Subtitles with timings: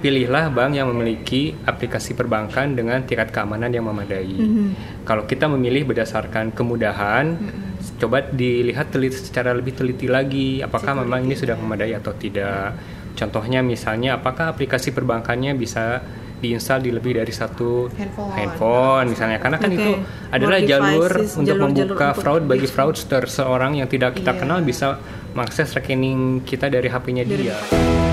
[0.00, 4.32] pilihlah bank yang memiliki aplikasi perbankan dengan tingkat keamanan yang memadai.
[4.32, 5.04] Mhm.
[5.04, 7.36] Kalau kita memilih berdasarkan kemudahan,
[8.00, 12.74] coba dilihat teliti secara lebih teliti lagi, apakah memang ini sudah memadai atau tidak.
[13.14, 16.00] Contohnya misalnya, apakah aplikasi perbankannya bisa
[16.40, 18.32] diinstal di lebih dari satu Handphone.
[18.32, 19.76] handphone, misalnya, karena kan Oke.
[19.76, 19.90] itu
[20.32, 24.40] adalah More jalur devices, untuk jalur-jalur membuka fraud bagi fraudster seorang yang tidak kita Iya.
[24.40, 24.96] kenal bisa
[25.36, 28.09] mengakses rekening kita dari HP-nya dia.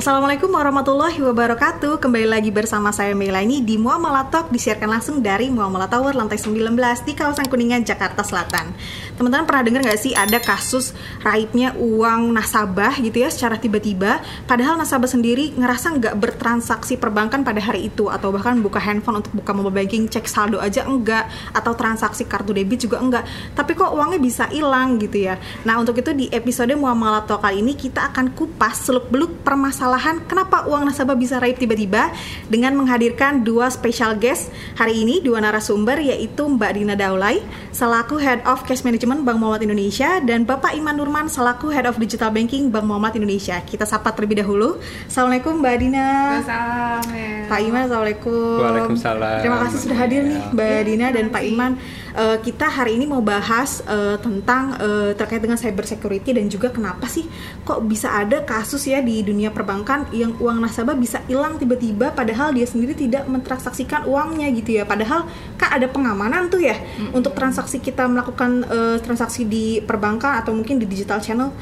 [0.00, 2.00] Assalamualaikum warahmatullahi wabarakatuh.
[2.00, 4.48] Kembali lagi bersama saya Melaini di Muamalah Talk.
[4.48, 6.72] Disiarkan langsung dari Muamalah Tower lantai 19
[7.04, 8.72] di kawasan Kuningan, Jakarta Selatan.
[9.20, 14.24] Teman-teman pernah dengar nggak sih ada kasus raibnya uang nasabah gitu ya secara tiba-tiba?
[14.48, 19.36] Padahal nasabah sendiri ngerasa nggak bertransaksi perbankan pada hari itu Atau bahkan buka handphone untuk
[19.36, 23.28] buka mobile banking cek saldo aja enggak Atau transaksi kartu debit juga enggak.
[23.52, 25.36] Tapi kok uangnya bisa hilang gitu ya?
[25.68, 29.89] Nah untuk itu di episode Muamalah Talk kali ini kita akan kupas seluk-beluk permasalahan
[30.28, 32.12] kenapa uang nasabah bisa raib tiba-tiba
[32.46, 38.44] dengan menghadirkan dua special guest hari ini dua narasumber yaitu Mbak Dina Daulay selaku Head
[38.44, 42.68] of Cash Management Bank Muhammad Indonesia dan Bapak Iman Nurman selaku Head of Digital Banking
[42.68, 43.62] Bank Muhammad Indonesia.
[43.64, 44.82] Kita sapa terlebih dahulu.
[45.06, 46.08] Assalamualaikum Mbak Dina.
[46.44, 47.48] Salam ya.
[47.48, 48.58] Pak Iman, Assalamualaikum.
[48.60, 49.38] Waalaikumsalam.
[49.42, 51.42] Terima kasih sudah hadir nih Mbak Iya, Dina dan Pak.
[51.46, 51.72] Iman.
[52.10, 56.74] Eh, kita hari ini mau bahas eh, tentang eh, terkait dengan cyber security dan juga
[56.74, 57.22] kenapa sih
[57.62, 59.79] kok bisa ada kasus ya di dunia perbankan
[60.14, 64.84] yang uang nasabah bisa hilang tiba-tiba padahal dia sendiri tidak mentransaksikan uangnya gitu ya.
[64.88, 66.76] Padahal kan ada pengamanan tuh ya
[67.16, 71.52] untuk transaksi kita melakukan eh, transaksi di perbankan atau mungkin di digital channel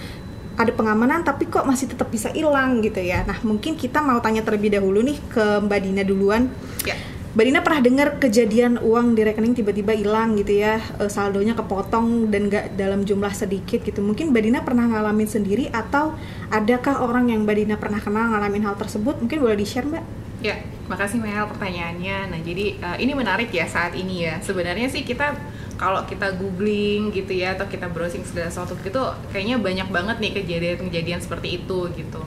[0.59, 3.23] ada pengamanan tapi kok masih tetap bisa hilang gitu ya.
[3.23, 6.51] Nah, mungkin kita mau tanya terlebih dahulu nih ke Mbak Dina duluan.
[6.83, 6.99] Ya.
[7.39, 12.35] Mbak Dina pernah dengar kejadian uang di rekening tiba-tiba hilang gitu ya, eh, saldonya kepotong
[12.35, 14.03] dan nggak dalam jumlah sedikit gitu.
[14.03, 16.19] Mungkin Mbak Dina pernah ngalamin sendiri atau
[16.51, 19.23] adakah orang yang Mbak Dina pernah kenal ngalamin hal tersebut?
[19.23, 20.05] Mungkin boleh di-share Mbak?
[20.43, 20.59] Ya,
[20.91, 22.35] makasih Mel pertanyaannya.
[22.35, 24.43] Nah, jadi eh, ini menarik ya saat ini ya.
[24.43, 25.39] Sebenarnya sih kita
[25.79, 28.99] kalau kita googling gitu ya atau kita browsing segala sesuatu gitu
[29.31, 32.19] kayaknya banyak banget nih kejadian-kejadian seperti itu gitu.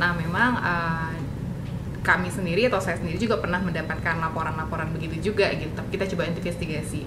[0.00, 1.15] Nah, memang eh,
[2.06, 5.74] kami sendiri atau saya sendiri juga pernah mendapatkan laporan-laporan begitu juga gitu.
[5.74, 7.02] Tapi kita coba investigasi.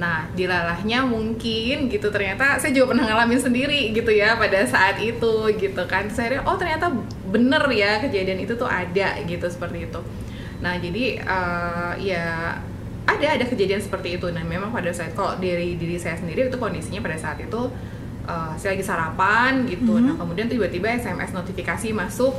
[0.00, 5.52] Nah, dilalahnya mungkin gitu ternyata saya juga pernah ngalamin sendiri gitu ya pada saat itu
[5.60, 6.08] gitu kan.
[6.08, 6.88] Saya oh ternyata
[7.28, 10.00] bener ya kejadian itu tuh ada gitu seperti itu.
[10.64, 12.56] Nah, jadi eh, ya
[13.04, 14.32] ada ada kejadian seperti itu.
[14.32, 17.68] Nah, memang pada saat kalau dari diri saya sendiri itu kondisinya pada saat itu
[18.24, 19.92] eh, saya lagi sarapan gitu.
[19.92, 20.02] Mhm.
[20.08, 22.32] Nah, kemudian tiba-tiba SMS notifikasi masuk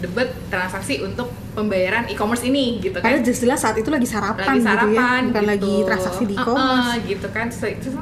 [0.00, 4.60] debit transaksi untuk pembayaran e-commerce ini gitu kan Padahal jelas-jelas saat itu lagi sarapan, lagi
[4.64, 5.50] sarapan gitu ya, bukan gitu.
[5.52, 6.90] lagi transaksi di e-commerce.
[7.04, 7.94] gitu kan Terus- terus,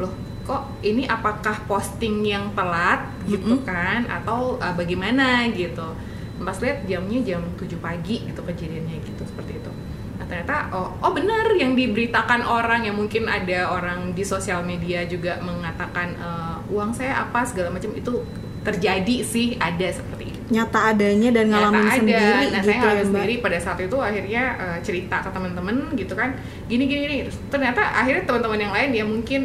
[0.00, 3.66] loh kok ini apakah posting yang telat gitu Mm-mm.
[3.66, 5.94] kan atau uh, bagaimana gitu
[6.42, 9.70] pas lihat jamnya jam 7 pagi gitu kejadiannya gitu seperti itu
[10.18, 15.06] nah ternyata oh oh benar yang diberitakan orang yang mungkin ada orang di sosial media
[15.06, 18.26] juga mengatakan uh, uang saya apa segala macam itu
[18.66, 20.21] terjadi sih ada seperti itu
[20.52, 21.96] Nyata adanya dan ngalamin ada.
[21.96, 25.76] sendiri nah gitu saya ngalamin ya sendiri pada saat itu akhirnya eh, cerita ke teman-teman
[25.92, 26.30] gitu kan
[26.66, 29.40] gini gini Terus ternyata akhirnya teman-teman yang lain ya mungkin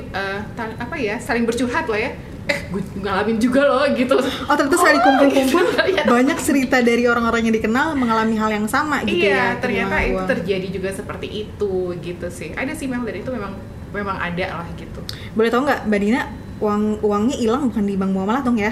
[0.53, 2.11] ta- apa ya saling bercurhat lah ya
[2.45, 5.83] eh gue ngalamin juga loh gitu Oh ternyata setelah dikumpul-kumpul gitu.
[5.91, 6.03] Iya.
[6.05, 9.59] banyak cerita dari orang-orang yang dikenal mengalami hal yang sama gitu iya ya.
[9.59, 10.27] ternyata itu uang.
[10.27, 13.51] terjadi juga seperti itu gitu sih ada sih memang dari itu memang
[13.89, 14.99] memang ada lah gitu
[15.33, 16.21] Boleh tahu nggak Mbak Dina
[16.57, 18.71] uang uangnya hilang bukan di bank muamalah dong ya?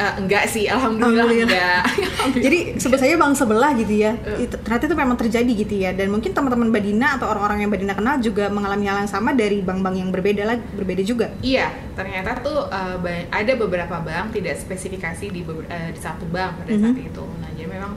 [0.00, 1.82] Eh, enggak sih alhamdulillah, Alhamdulillah.
[1.84, 4.12] enggak Jadi sebut saja bank sebelah gitu ya.
[4.38, 5.90] Itu, ternyata itu memang terjadi gitu ya.
[5.92, 9.10] Dan mungkin teman-teman Mbak Dina atau orang-orang yang Mbak Dina kenal juga mengalami hal yang
[9.10, 11.26] sama dari bank-bank yang berbeda lagi, berbeda juga.
[11.40, 12.96] Iya, ternyata tuh uh,
[13.28, 17.08] ada beberapa bank tidak spesifikasi di, uh, di satu bank pada saat Mhm.
[17.12, 17.24] itu.
[17.36, 17.92] Nah, jadi memang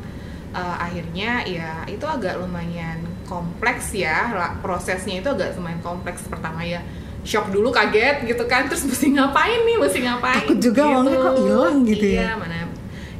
[0.51, 4.27] uh, akhirnya ya itu agak lumayan kompleks ya,
[4.59, 6.27] prosesnya itu agak lumayan kompleks.
[6.27, 6.83] Pertama ya
[7.23, 10.43] shock dulu kaget gitu kan, terus mesti ngapain nih, mesti ngapain?
[10.43, 12.21] Takut juga uangnya kok hilang gitu ya.
[12.21, 12.55] Iya, mana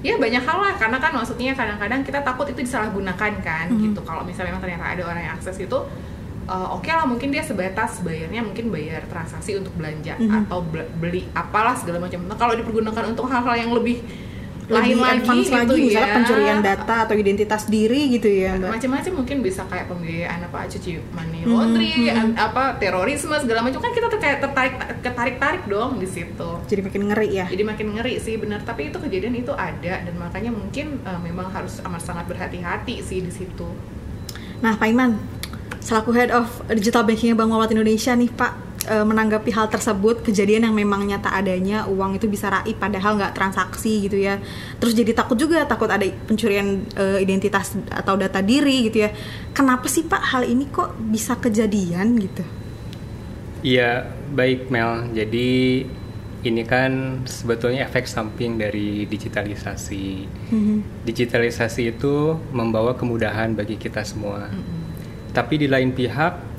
[0.03, 3.79] ya banyak hal lah karena kan maksudnya kadang-kadang kita takut itu disalahgunakan kan Mhm.
[3.81, 5.79] gitu kalau misalnya memang ternyata ada orang yang akses itu
[6.43, 10.43] uh, oke lah mungkin dia sebatas bayarnya mungkin bayar transaksi untuk belanja Mhm.
[10.43, 12.19] atau bel- beli apalah segala macam.
[12.19, 14.03] Nah kalau dipergunakan untuk hal-hal yang lebih
[14.63, 16.15] Lain lagi advance gitu lagi misalnya ya.
[16.15, 18.79] pencurian data atau identitas diri gitu ya mbak.
[18.79, 23.79] Macam-macam mungkin bisa kayak pembiayaan apa cuci money Hmm, laundry an- apa terorisme segala macam.
[23.79, 26.49] Kan kita kayak tertarik ketarik tarik dong di situ.
[26.63, 27.45] Jadi makin ngeri ya?
[27.45, 31.51] Jadi makin ngeri sih benar tapi itu kejadian itu ada dan makanya mungkin eh, memang
[31.51, 33.67] harus amat sangat berhati-hati sih di situ.
[34.59, 35.19] Nah, Pak Iman,
[35.77, 40.69] selaku Head of Digital Banking Bank Muamalat Indonesia nih Pak, eh, menanggapi hal tersebut, kejadian
[40.69, 44.39] yang memang nyata adanya, uang itu bisa raib padahal nggak transaksi gitu ya.
[44.79, 49.09] Terus jadi takut juga, takut ada pencurian eh, identitas atau data diri gitu ya.
[49.51, 52.43] Kenapa sih Pak hal ini kok bisa kejadian gitu?
[53.63, 55.07] Iya, baik Mel.
[55.15, 55.49] Jadi
[56.43, 60.27] ini kan sebetulnya efek samping dari digitalisasi.
[61.07, 64.51] Digitalisasi itu membawa kemudahan bagi kita semua.
[65.31, 66.52] Tapi di lain pihak,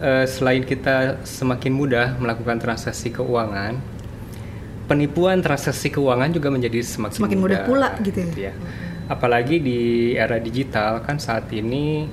[0.00, 3.78] eh, selain kita semakin mudah melakukan transaksi keuangan,
[4.90, 8.50] penipuan transaksi keuangan juga menjadi semakin, Semakin mudah pula gitu ya.
[8.50, 8.52] ya.
[9.06, 9.80] Apalagi di
[10.16, 12.08] era digital kan saat ini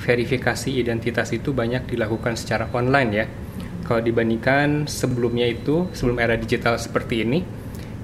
[0.00, 3.26] verifikasi identitas itu banyak dilakukan secara online ya.
[3.84, 7.42] Kalau dibandingkan sebelumnya itu, sebelum era digital seperti ini,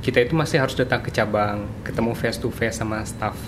[0.02, 3.38] kita itu masih harus datang ke cabang, ketemu face to face sama staff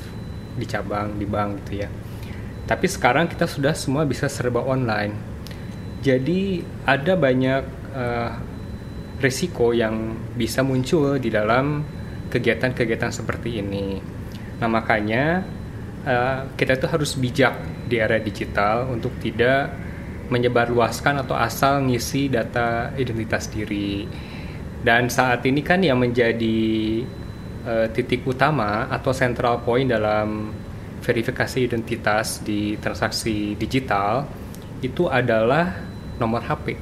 [0.55, 1.89] di cabang, di bank gitu ya.
[2.67, 5.38] Tapi sekarang kita sudah semua bisa serba online.
[5.99, 7.63] Jadi ada banyak
[7.95, 8.31] eh,
[9.19, 11.83] risiko yang bisa muncul di dalam
[12.31, 13.99] kegiatan-kegiatan seperti ini.
[14.63, 15.43] Nah makanya
[16.07, 17.55] eh, kita itu harus bijak
[17.91, 19.75] di era digital untuk tidak
[20.29, 24.07] menyebarluaskan atau asal ngisi data identitas diri.
[24.79, 26.61] Dan saat ini kan yang menjadi
[27.67, 30.55] eh, titik utama atau central point dalam
[31.03, 34.27] verifikasi identitas di transaksi digital
[34.79, 35.88] itu adalah
[36.19, 36.79] nomor HP.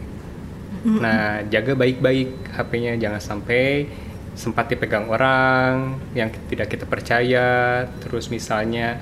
[0.86, 3.90] Nah, jaga baik-baik HP-nya jangan sampai
[4.38, 9.00] sempat dipegang orang yang tidak kita percaya, terus misalnya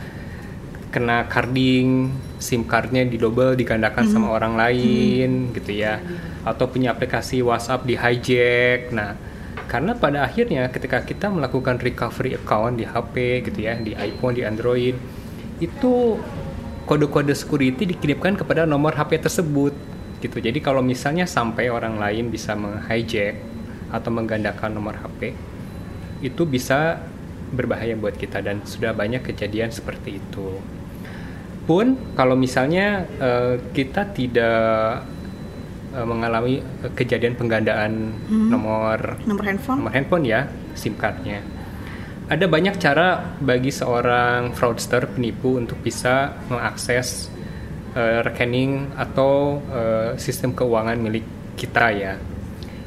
[0.95, 2.09] kena carding,
[2.39, 5.99] SIM cardnya didobel digandakan sama orang lain gitu ya,
[6.47, 8.95] atau punya aplikasi WhatsApp di hijack.
[8.95, 9.19] Nah,
[9.67, 14.47] karena pada akhirnya ketika kita melakukan recovery account di HP gitu ya, di iPhone, di
[14.47, 14.95] Android,
[15.59, 16.17] itu
[16.87, 19.75] kode-kode security dikirimkan kepada nomor HP tersebut
[20.25, 20.41] gitu.
[20.41, 23.37] Jadi kalau misalnya sampai orang lain bisa menghijack
[23.93, 25.37] atau menggandakan nomor HP,
[26.25, 26.97] itu bisa
[27.53, 30.59] berbahaya buat kita dan sudah banyak kejadian seperti itu.
[31.69, 35.05] Pun kalau misalnya eh, kita tidak
[35.93, 37.93] eh, mengalami eh, kejadian penggandaan
[38.29, 39.79] nomor Nomor handphone?
[39.85, 41.45] nomor handphone ya, SIM cardnya.
[42.25, 47.29] Ada banyak cara bagi seorang fraudster penipu untuk bisa mengakses
[47.95, 51.25] eh, rekening atau eh, sistem keuangan milik
[51.55, 52.15] kita ya.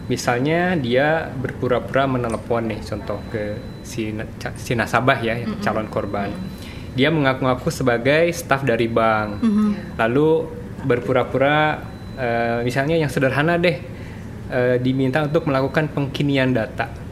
[0.08, 4.16] Misalnya dia berpura-pura menelepon nih contoh ke si,
[4.56, 6.32] si nasabah ya, calon korban.
[6.96, 9.44] Dia mengaku-ngaku sebagai staf dari bank.
[10.00, 10.30] Lalu
[10.88, 11.84] berpura-pura
[12.18, 13.78] eh, misalnya yang sederhana deh
[14.52, 17.07] eh, diminta untuk melakukan pengkinian data.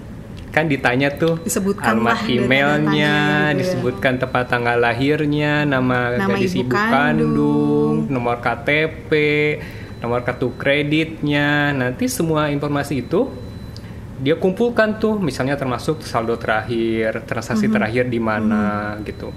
[0.56, 3.60] Kan ditanya tuh Disebutkan alamat emailnya, gitu ya.
[3.60, 7.96] disebutkan tepat tanggal lahirnya, nama, Nama gadis ibu ibu kandung, kandung.
[8.08, 9.12] nomor KTP,
[10.00, 11.76] nomor kartu kreditnya.
[11.76, 13.28] Nanti semua informasi itu
[14.16, 19.36] dia kumpulkan tuh, misalnya termasuk saldo terakhir, transaksi terakhir di mana gitu.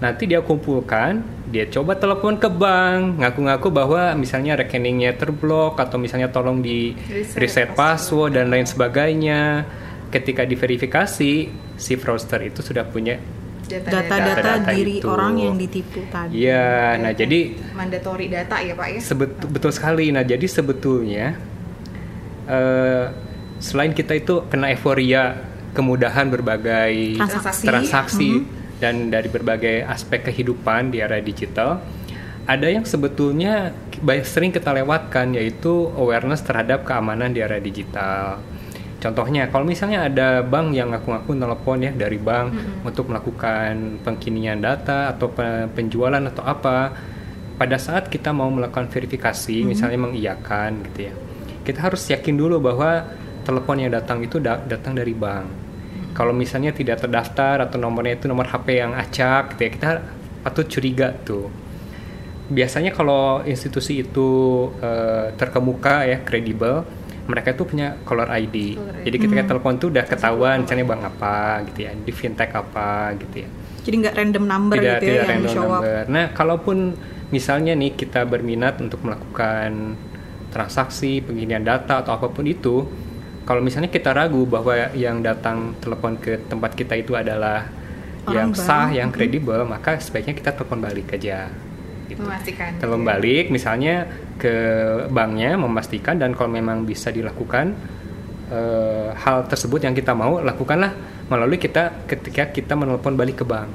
[0.00, 6.28] Nanti dia kumpulkan, dia coba telepon ke bank, ngaku-ngaku bahwa misalnya rekeningnya terblok atau misalnya
[6.32, 9.64] tolong di Reset reset password dan lain sebagainya.
[10.10, 11.32] Ketika diverifikasi,
[11.76, 13.16] si fraudster itu sudah punya
[13.62, 15.06] Data-data diri itu.
[15.06, 16.42] orang yang ditipu tadi.
[16.42, 20.10] Iya, nah jadi mandatory data ya pak ya sebet betul sekali.
[20.10, 21.38] Nah jadi sebetulnya
[22.44, 23.04] eh,
[23.56, 25.38] selain kita itu kena euforia
[25.70, 27.62] kemudahan berbagai Transaksi.
[27.62, 28.46] transaksi Mhm.
[28.82, 31.78] dan dari berbagai aspek kehidupan di era digital,
[32.44, 38.42] ada yang sebetulnya banyak sering kita lewatkan yaitu awareness terhadap keamanan di era digital.
[39.00, 42.46] Contohnya, kalau misalnya ada bank yang ngaku-ngaku telepon ya dari bank
[42.84, 46.92] untuk melakukan pengkinian data atau pe- penjualan atau apa,
[47.56, 51.14] pada saat kita mau melakukan verifikasi, misalnya mengiyakan gitu ya,
[51.64, 53.08] kita harus yakin dulu bahwa
[53.40, 55.48] telepon yang datang itu da- datang dari bank.
[56.12, 59.90] Kalau misalnya tidak terdaftar atau nomornya itu nomor HP yang acak, gitu ya, kita
[60.44, 61.48] patut curiga tuh.
[62.52, 64.28] Biasanya kalau institusi itu
[64.82, 66.84] eh, terkemuka ya kredibel,
[67.30, 68.56] mereka itu punya caller ID.
[68.74, 69.06] ID.
[69.06, 73.46] Jadi ketika telepon tuh udah ketahuan misalnya bank apa gitu ya, di fintech apa gitu
[73.46, 73.48] ya
[73.80, 75.72] Jadi nggak random number tidak gitu ya tidak yang random show up.
[75.80, 76.02] number.
[76.12, 76.78] Nah, kalaupun
[77.30, 79.96] misalnya nih kita berminat untuk melakukan
[80.50, 82.84] transaksi, pengiriman data atau apa pun itu,
[83.46, 87.70] kalau misalnya kita ragu bahwa yang datang telepon ke tempat kita itu adalah
[88.26, 88.66] Orang yang bank.
[88.66, 91.48] sah, yang kredibel, maka sebaiknya kita telepon balik aja.
[92.10, 92.20] Gitu.
[92.26, 94.54] memastikan Telepon balik, misalnya ke
[95.14, 97.70] banknya memastikan dan kalau memang bisa dilakukan
[98.50, 100.90] eh, hal tersebut yang kita mau lakukanlah
[101.30, 103.70] melalui kita ketika kita menelpon balik ke bank.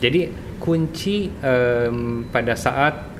[0.00, 3.12] Jadi kunci em, pada saat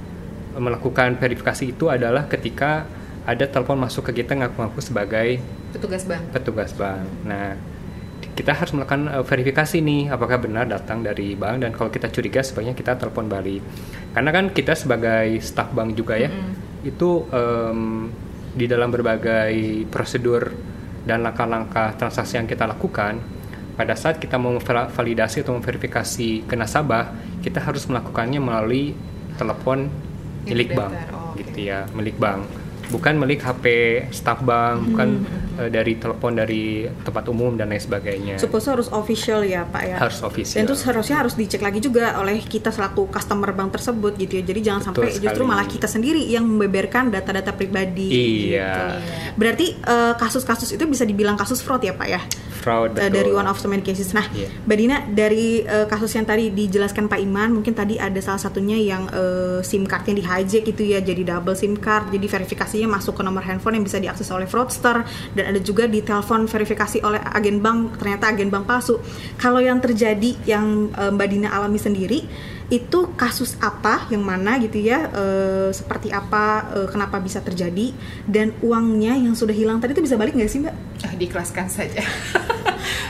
[0.57, 2.89] melakukan verifikasi itu adalah ketika
[3.25, 5.29] ada telepon masuk ke kita ngaku-ngaku sebagai
[5.77, 7.05] petugas bank petugas bank.
[7.29, 7.57] Nah,
[8.35, 12.43] kita harus melakukan eh, verifikasi nih apakah benar datang dari bank dan kalau kita curiga
[12.43, 13.63] sebaiknya kita telepon balik.
[14.11, 16.31] Karena kan kita sebagai staf bank juga ya,
[16.83, 18.11] itu em,
[18.55, 20.51] di dalam berbagai prosedur
[21.03, 23.19] dan langkah-langkah transaksi yang kita lakukan,
[23.75, 27.11] pada saat kita mau validasi atau memverifikasi ke nasabah,
[27.43, 28.95] kita harus melakukannya melalui
[29.35, 29.91] telepon
[30.47, 30.95] milik bank.
[31.11, 31.43] Oh, oke.
[31.43, 32.47] gitu ya, milik bank.
[32.95, 33.65] Bukan milik HP
[34.15, 35.27] staf bank, bukan
[35.59, 38.35] eh, dari telepon dari tempat umum dan lain sebagainya.
[38.39, 39.97] Suppose harus official ya Pak ya.
[39.99, 40.57] Harus official.
[40.59, 44.45] Dan itu seharusnya harus dicek lagi juga oleh kita selaku customer bank tersebut gitu ya.
[44.45, 45.53] Jadi jangan Betul sampai justru sekali.
[45.53, 48.09] malah kita sendiri yang membeberkan data-data pribadi.
[48.11, 48.71] Iya.
[48.71, 48.91] gitu.
[49.35, 52.21] Berarti eh, kasus-kasus itu bisa dibilang kasus fraud ya Pak ya?
[52.65, 54.17] Fraud Eh, dari one of so many cases.
[54.17, 54.49] Nah, Iya.
[54.65, 58.81] Mbak Dina dari eh, kasus yang tadi dijelaskan Pak Iman, mungkin tadi ada salah satunya
[58.81, 63.21] yang eh, SIM cardnya di hijack gitu ya, jadi double SIM card, jadi verifikasinya masuk
[63.21, 65.05] ke nomor handphone yang bisa diakses oleh fraudster,
[65.37, 68.99] dan ada juga di telepon verifikasi oleh agen bank, ternyata agen bank palsu.
[69.37, 72.25] Kalau yang terjadi yang eh, Mbak Dina alami sendiri,
[72.73, 77.93] itu kasus apa, yang mana gitu ya, eh, seperti apa, eh, kenapa bisa terjadi,
[78.25, 80.75] dan uangnya yang sudah hilang tadi itu bisa balik nggak sih Mbak?
[81.05, 82.01] Ah, diikhlaskan saja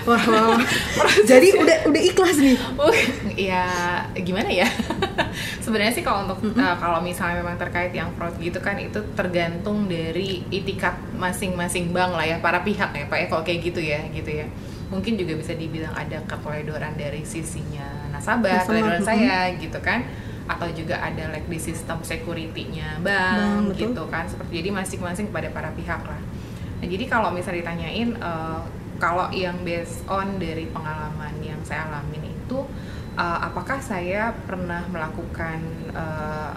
[0.05, 0.61] Wah, wah.
[1.31, 2.57] Jadi udah udah ikhlas nih.
[2.77, 2.97] Uh,
[3.33, 3.65] ya
[4.13, 4.69] gimana ya?
[5.65, 9.89] Sebenarnya sih kalau untuk uh, kalau misalnya memang terkait yang fraud gitu kan itu tergantung
[9.89, 14.01] dari itikat masing-masing bank lah ya para pihak ya Pak ya kalau kayak gitu ya
[14.13, 14.47] gitu ya.
[14.93, 20.05] Mungkin juga bisa dibilang ada keteledoran dari sisinya nasabah, Nasabah, keteledoran saya gitu kan
[20.45, 23.97] atau juga ada like di sistem security-nya Bank, betul.
[23.97, 26.21] gitu kan seperti jadi masing-masing pada para pihak lah.
[26.85, 28.61] Nah, jadi kalau misalnya ditanyain eh,
[28.99, 32.59] kalau yang based on dari pengalaman yang saya alamin itu
[33.17, 35.59] eh, apakah saya pernah melakukan
[35.95, 36.53] eh,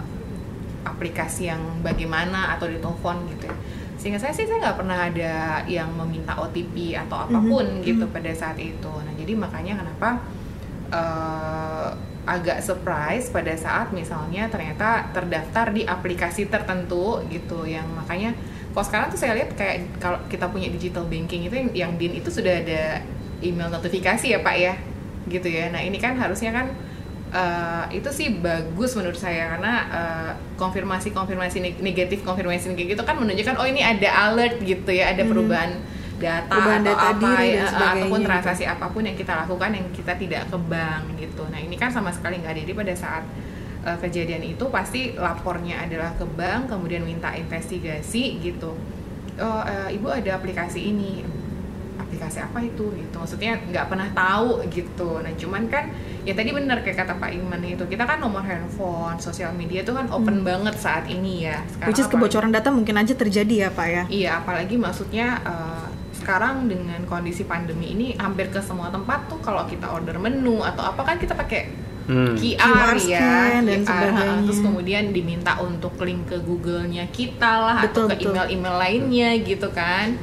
[0.86, 3.56] aplikasi yang bagaimana atau ditelepon gitu ya.
[3.98, 5.34] Sehingga saya sih saya nggak pernah ada
[5.66, 8.14] yang meminta OTP atau apa pun Mhm, gitu mhm.
[8.14, 8.92] pada saat itu.
[9.04, 10.22] Nah, jadi makanya kenapa
[10.88, 11.90] eh,
[12.28, 18.36] agak surprise pada saat misalnya ternyata terdaftar di aplikasi tertentu gitu yang makanya
[18.70, 22.18] kalau sekarang tuh saya lihat kayak kalau kita punya digital banking itu yang, yang DIN
[22.18, 23.02] itu sudah ada
[23.40, 24.74] email notifikasi ya Pak ya
[25.26, 26.66] gitu ya nah ini kan harusnya kan
[27.28, 33.16] eh, itu sih bagus menurut saya karena eh, konfirmasi konfirmasi negatif konfirmasi kayak gitu kan
[33.16, 35.30] menunjukkan oh ini ada alert gitu ya ada Mhm.
[35.30, 35.70] perubahan
[36.18, 38.28] data Perubahan atau data apa diri ya, sebagainya ataupun gitu.
[38.28, 41.42] transaksi apa pun yang kita lakukan yang kita tidak ke bank gitu.
[41.46, 42.60] Nah ini kan sama sekali nggak ada.
[42.66, 43.22] Jadi pada saat
[43.88, 48.76] uh, kejadian itu pasti lapornya adalah ke bank, kemudian minta investigasi gitu.
[49.40, 51.24] Oh uh, ibu ada aplikasi ini,
[51.96, 53.16] aplikasi apa itu gitu.
[53.16, 55.24] Maksudnya nggak pernah tahu gitu.
[55.24, 55.88] Nah cuman kan
[56.28, 59.96] ya tadi benar kayak kata Pak Iman itu kita kan nomor handphone, sosial media itu
[59.96, 61.64] kan open banget saat ini ya.
[61.72, 64.02] Sekarang Which is kebocoran data mungkin aja terjadi ya Pak ya.
[64.10, 65.86] Iya, apalagi maksudnya eh,
[66.18, 70.82] sekarang dengan kondisi pandemi ini hampir ke semua tempat tuh kalau kita order menu atau
[70.82, 72.32] apa kan kita pakai Hmm.
[72.34, 74.40] QR, QR ya, scan dan QR, sebagainya.
[74.48, 79.68] terus kemudian diminta untuk link ke Google-nya kita lah Betul, atau ke email-email lainnya gitu
[79.68, 80.16] kan.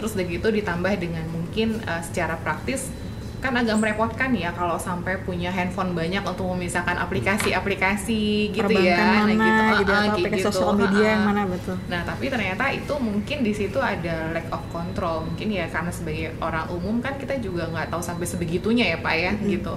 [0.00, 2.88] Terus udah gitu ditambah dengan mungkin eh, secara praktis
[3.36, 9.28] kan agak merepotkan ya kalau sampai punya handphone banyak untuk memisahkan aplikasi-aplikasi gitu ya, Perbankan
[9.28, 10.48] mana nah gitu, gitu, atau kayak pakai gitu.
[10.50, 11.26] sosial media Ah, yang ah.
[11.28, 11.76] mana betul.
[11.86, 15.28] Nah, tapi ternyata itu mungkin di situ ada lack of control.
[15.28, 19.14] Mungkin ya karena sebagai orang umum kan kita juga nggak tahu sampai sebegitunya ya, Pak
[19.14, 19.76] ya, gitu.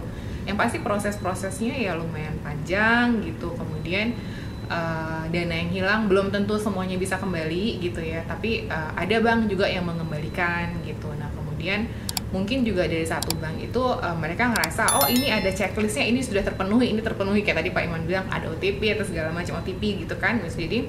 [0.50, 3.54] Yang pasti proses-prosesnya ya lumayan panjang gitu.
[3.54, 4.18] Kemudian
[4.66, 8.26] eh, dana yang hilang belum tentu semuanya bisa kembali gitu ya.
[8.26, 11.14] Tapi eh, ada bank juga yang mengembalikan gitu.
[11.14, 11.86] Nah, kemudian
[12.30, 16.46] mungkin juga dari satu bank itu eh, mereka ngerasa oh ini ada checklistnya ini sudah
[16.46, 20.16] terpenuhi ini terpenuhi kayak tadi Pak Iman bilang ada OTP atau segala macam OTP gitu
[20.22, 20.86] kan jadi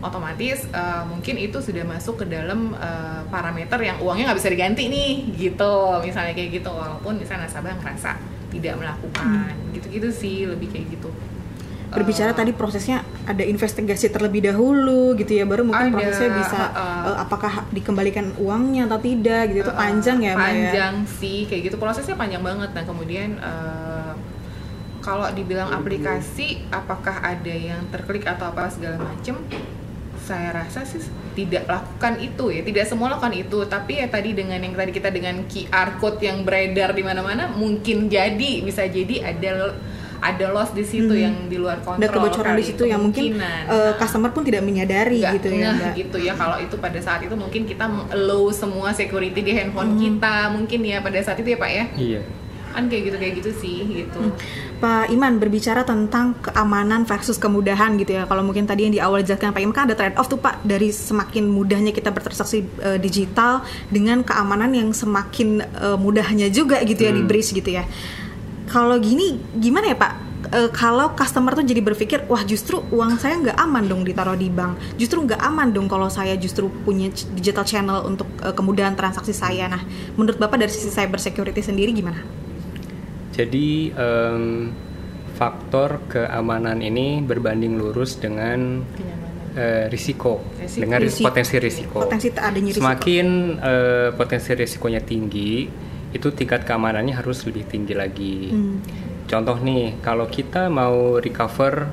[0.00, 4.88] otomatis eh, mungkin itu sudah masuk ke dalam eh, parameter yang uangnya nggak bisa diganti
[4.88, 10.98] nih gitu misalnya kayak gitu walaupun misalnya nasabah ngerasa tidak melakukan gitu-gitu sih lebih kayak
[10.98, 11.10] gitu
[11.88, 16.60] Berbicara Eh, tadi prosesnya ada investigasi terlebih dahulu gitu ya, baru mungkin Ada, prosesnya bisa
[16.68, 17.08] uh-uh.
[17.08, 19.64] eh, apakah dikembalikan uangnya atau tidak gitu.
[19.64, 20.52] Itu Uh, panjang ya, Mbak ya.
[20.52, 24.12] panjang sih kayak gitu prosesnya panjang banget nah kemudian eh,
[25.00, 29.40] kalau dibilang aplikasi apakah ada yang terklik atau apa segala macem
[30.28, 31.00] saya rasa sih
[31.34, 35.08] tidak lakukan itu ya tidak semua lakukan itu tapi ya tadi dengan yang tadi kita
[35.08, 39.72] dengan QR code yang beredar di mana-mana mungkin jadi bisa jadi ada
[40.20, 41.22] ada loss di situ Hmm.
[41.22, 45.22] yang di luar kontrol Ada kebocoran di situ yang mungkin eh, customer pun tidak menyadari
[45.22, 45.92] Nggak gitu ya, ngeh Mbak.
[45.96, 50.00] gitu ya kalau itu pada saat itu mungkin kita allow semua security di handphone Hmm.
[50.00, 52.20] kita mungkin ya pada saat itu ya pak ya Iya.
[52.74, 54.20] Kan kayak gitu kayak gitu sih gitu
[54.78, 58.30] Pak Iman berbicara tentang keamanan versus kemudahan gitu ya.
[58.30, 60.62] Kalau mungkin tadi yang di awal dijelaskan Pak Iman kan ada trade off tuh Pak
[60.62, 67.02] dari semakin mudahnya kita bertransaksi eh, digital dengan keamanan yang semakin eh, mudahnya juga gitu
[67.02, 67.30] ya di Hmm.
[67.30, 67.82] bridge gitu ya.
[68.70, 70.12] Kalau gini gimana ya Pak?
[70.54, 74.46] Eh, kalau customer tuh jadi berpikir wah justru uang saya nggak aman dong ditaruh di
[74.46, 79.34] bank justru nggak aman dong kalau saya justru punya digital channel untuk eh, kemudahan transaksi
[79.34, 79.82] saya nah
[80.14, 82.22] menurut bapak dari sisi cyber security sendiri gimana?
[83.38, 84.74] Jadi em,
[85.32, 88.82] faktor keamanan ini berbanding lurus dengan
[89.54, 90.82] eh, risiko, Risiko.
[90.82, 91.26] dengan ris- Risiko.
[91.30, 91.96] potensi risiko.
[92.02, 92.82] Potensi adanya risiko.
[92.82, 93.26] Semakin
[93.56, 95.70] eh, potensi risikonya tinggi,
[96.10, 98.50] itu tingkat keamanannya harus lebih tinggi lagi.
[98.50, 98.82] Hmm.
[99.24, 101.86] Contoh nih, kalau kita mau recover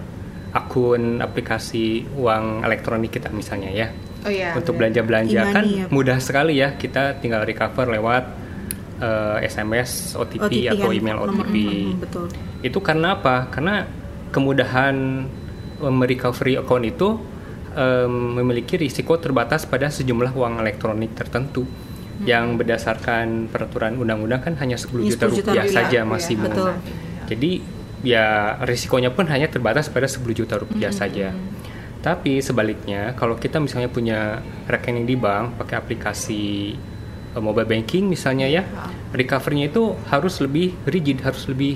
[0.49, 3.87] akun aplikasi uang elektronik kita misalnya ya,
[4.23, 4.87] oh iya untuk benar.
[4.87, 5.85] belanja-belanja kan ya.
[5.91, 8.23] mudah sekali ya kita tinggal recover lewat
[8.97, 11.55] eh, SMS, OTP, OTP atau kan, email nomor- OTP.
[11.97, 12.25] betul.
[12.61, 13.47] Itu karena apa?
[13.47, 13.83] Karena
[14.29, 14.95] kemudahan
[15.77, 17.09] eh, merecovery account itu
[17.71, 21.67] em, memiliki risiko terbatas pada sejumlah uang elektronik tertentu
[22.23, 26.07] yang berdasarkan peraturan undang-undang kan hanya 10 Ini juta 10 juta rupiah rupiah, saja iya,
[26.07, 26.47] maksimum.
[26.47, 26.71] betul.
[27.27, 27.51] Jadi
[28.01, 28.25] ya
[28.61, 31.35] risikonya pun hanya terbatas pada 10 juta rupiah saja.
[31.99, 36.71] Tapi sebaliknya kalau kita misalnya punya rekening di bank pakai aplikasi
[37.35, 38.63] eh, mobile banking misalnya ya,
[39.11, 41.75] recovery-nya itu harus lebih rigid, harus lebih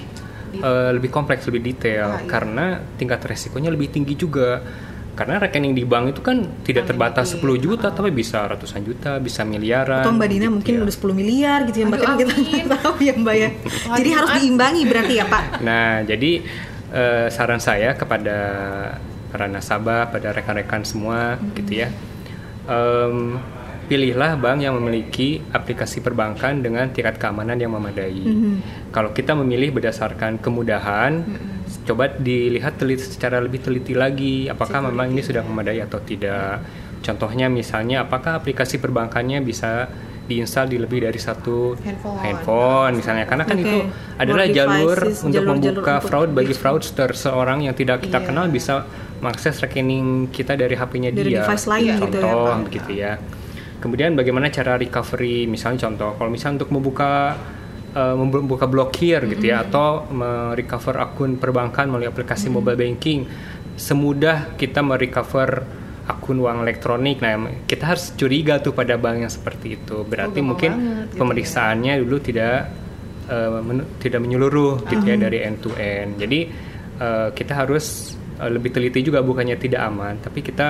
[0.56, 2.26] eh, lebih kompleks, lebih detail Ah, iya.
[2.26, 4.64] karena tingkat resikonya lebih tinggi juga.
[5.10, 7.60] Karena rekening di bank itu kan tidak terbatas Unlimited.
[7.60, 10.00] 10 juta tapi bisa ratusan juta, bisa miliaran.
[10.00, 10.80] Atau Mbak Dina gitu mungkin ya.
[10.80, 12.64] udah 10 miliar gitu ya Mbak Aduh, kita amin.
[12.64, 13.50] nggak tahu ya Mbak ya.
[14.00, 14.40] Jadi harus amin.
[14.40, 15.44] diimbangi berarti ya Pak.
[15.60, 16.32] Nah, jadi
[16.90, 18.38] eh, saran saya kepada
[19.28, 21.92] para nasabah, pada rekan-rekan semua, gitu ya,
[22.66, 23.38] em,
[23.90, 28.22] pilihlah bank yang memiliki aplikasi perbankan dengan tingkat keamanan yang memadai.
[28.94, 31.26] Kalau kita memilih berdasarkan kemudahan,
[31.90, 36.62] coba dilihat teliti secara lebih teliti lagi, apakah memang ini sudah memadai atau tidak.
[37.02, 39.90] Contohnya misalnya, apakah aplikasi perbankannya bisa
[40.30, 42.22] diinstal di lebih dari satu Handphone.
[42.22, 43.66] handphone misalnya karena kan Oke.
[43.66, 43.78] itu
[44.22, 48.28] adalah More jalur devices, untuk jalur-jalur membuka fraud bagi fraudster seorang yang tidak kita Iya.
[48.30, 48.86] kenal bisa
[49.26, 51.96] mengakses rekening kita dari HP-nya Dari dia device lain Iya.
[52.06, 53.14] gitu ya contoh begitu ya
[53.80, 57.36] kemudian bagaimana cara recovery misalnya contoh kalau misalnya untuk membuka
[57.96, 63.26] eh, membuka blokir gitu ya atau merecover akun perbankan melalui aplikasi mobile banking
[63.80, 65.64] semudah kita merecover
[66.10, 67.22] akun uang elektronik.
[67.22, 70.02] Nah kita harus curiga tuh pada bank yang seperti itu.
[70.04, 71.20] Berarti gampang mungkin banget gitu ya.
[71.22, 72.56] pemeriksaannya dulu tidak
[73.30, 76.18] eh, men- tidak menyeluruh gitu ya dari end to end.
[76.18, 76.40] Jadi
[77.00, 80.68] eh, kita harus eh, lebih teliti juga bukannya tidak aman, tapi kita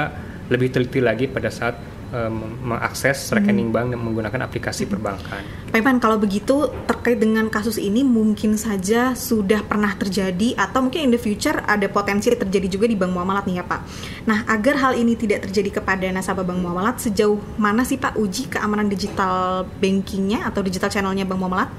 [0.51, 1.75] lebih teliti lagi pada saat
[2.13, 2.31] eh,
[2.63, 5.41] mengakses rekening bank dan menggunakan aplikasi perbankan.
[5.69, 11.09] Pak Iman kalau begitu terkait dengan kasus ini mungkin saja sudah pernah terjadi atau mungkin
[11.09, 13.79] in the future ada potensi terjadi juga di Bank Muamalat nih ya Pak.
[14.25, 18.49] Nah agar hal ini tidak terjadi kepada nasabah Bank Muamalat sejauh mana sih Pak uji
[18.49, 21.69] keamanan digital bankingnya atau digital channelnya Bank Muamalat?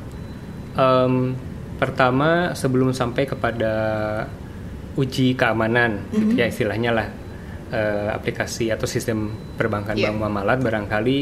[0.79, 1.35] Em,
[1.83, 3.73] pertama sebelum sampai kepada
[4.99, 7.09] uji keamanan gitu ya istilahnya lah
[7.71, 9.19] eh, aplikasi atau sistem
[9.55, 10.11] perbankan Iya.
[10.11, 11.19] Bank Muamalat barangkali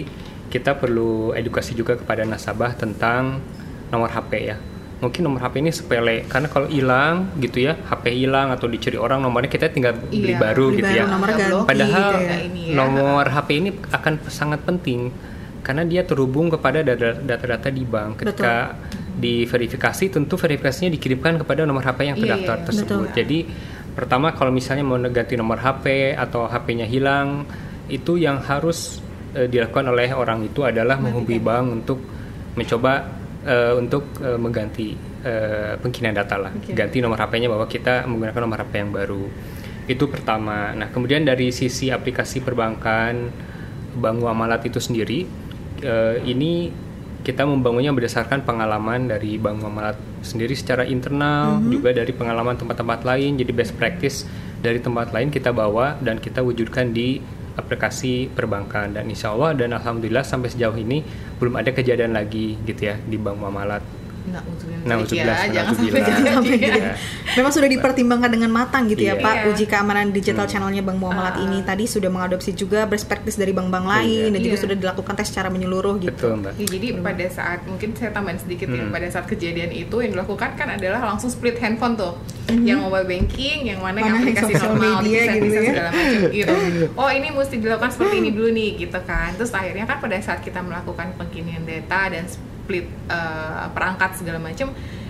[0.48, 3.40] kita perlu edukasi juga kepada nasabah tentang
[3.86, 4.56] nomor HP ya
[4.98, 9.20] mungkin nomor HP ini sepele karena kalau hilang gitu ya HP hilang atau dicuri orang
[9.20, 12.36] nomornya kita tinggal beli Iya, baru beli gitu baru, ya nomor ganti padahal gitu ya.
[12.42, 12.74] Ini ya.
[12.74, 15.00] nomor HP ini akan sangat penting
[15.60, 18.74] karena dia terhubung kepada data- data-data di bank ketika
[19.18, 23.14] diverifikasi tentu verifikasinya dikirimkan kepada nomor HP yang Iya, terdaftar iya, tersebut betul.
[23.14, 23.38] jadi
[23.98, 27.42] pertama kalau misalnya mau ganti nomor HP atau HP-nya hilang
[27.90, 29.02] itu yang harus
[29.34, 31.98] eh, dilakukan oleh orang itu adalah menghubungi bank untuk
[32.54, 32.92] mencoba
[33.42, 34.94] eh, untuk eh, mengganti
[35.26, 36.54] eh, pengkinian data lah.
[36.54, 36.78] Oke.
[36.78, 39.24] ganti nomor HP-nya bahwa kita menggunakan nomor HP yang baru.
[39.90, 40.70] Itu pertama.
[40.78, 43.34] Nah kemudian dari sisi aplikasi perbankan
[43.98, 45.26] bank muamalat itu sendiri
[45.82, 46.70] eh, ini
[47.26, 53.38] kita membangunnya berdasarkan pengalaman dari bank muamalat sendiri secara internal juga dari pengalaman tempat-tempat lain
[53.38, 54.26] jadi best practice
[54.58, 57.22] dari tempat lain kita bawa dan kita wujudkan di
[57.58, 58.94] aplikasi perbankan.
[58.94, 61.02] Dan insya Allah dan alhamdulillah sampai sejauh ini
[61.42, 63.82] belum ada kejadian lagi gitu ya di bank muamalat
[64.28, 64.42] Nah,
[64.78, 66.22] Nah, ya, jangan sampai jadi.
[66.28, 66.68] Sampai Iya.
[66.70, 66.80] gitu.
[67.36, 69.20] Memang sudah dipertimbangkan dengan matang gitu ya Iya.
[69.20, 69.44] Pak Iya.
[69.48, 70.52] uji keamanan digital Hmm.
[70.54, 71.44] channelnya Bank Muamalat Ah.
[71.44, 74.32] ini tadi sudah mengadopsi juga best practice dari bank-bank lain Iya.
[74.32, 74.62] dan juga Iya.
[74.64, 76.14] sudah dilakukan tes secara menyeluruh gitu.
[76.14, 76.52] Betul, Mbak.
[76.54, 78.90] Ya, jadi pada saat mungkin saya tambahin sedikit ya Hmm.
[78.90, 82.16] pada saat kejadian itu yang dilakukan kan adalah langsung split handphone tuh
[82.48, 85.58] yang mobile banking yang mana, yang Mana yang aplikasi social normal media bisa, gitu bisa
[85.58, 85.68] ya.
[85.68, 86.54] segala macam gitu
[87.00, 90.40] oh ini mesti dilakukan seperti ini dulu nih gitu kan terus akhirnya kan pada saat
[90.40, 92.24] kita melakukan pengkinian data dan
[92.68, 94.68] split eh, perangkat segala macam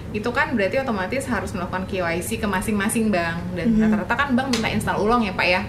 [0.09, 3.83] itu kan berarti otomatis harus melakukan KYC ke masing-masing bank dan Mhm.
[3.83, 5.63] rata-rata kan bank minta install ulang ya pak ya?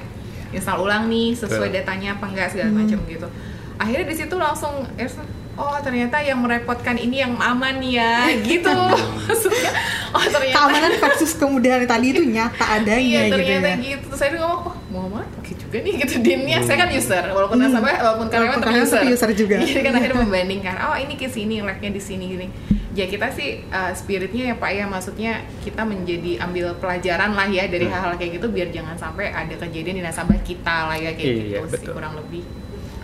[0.50, 2.78] Install ulang nih sesuai datanya apa enggak segala Mhm.
[2.78, 3.28] macam gitu.
[3.76, 4.86] Akhirnya di situ langsung
[5.56, 8.72] oh ternyata yang merepotkan ini yang aman ya gitu.
[9.28, 9.72] Maksudnya
[10.10, 13.76] oh ternyata Keamanan versus kemudahan tadi itu nyata adanya iya gitu ternyata ya.
[13.76, 14.06] gitu.
[14.08, 17.70] Terus saya ngomong oh Muhammad oke juga nih gitu dinnya saya kan user walaupun Hmm.
[17.70, 19.56] nasabah walaupun karyawan tapi user user juga.
[19.62, 22.48] jadi kan akhirnya membandingkan oh ini ke sini lagnya di sini gini
[22.92, 27.64] ya kita sih uh, spiritnya ya pak ya maksudnya kita menjadi ambil pelajaran lah ya
[27.66, 27.94] dari Hmm.
[27.94, 31.38] hal-hal kayak gitu biar jangan sampai ada kejadian di nasabah kita lah ya kayak Iya,
[31.38, 31.94] gitu sih betul.
[31.94, 32.42] kurang lebih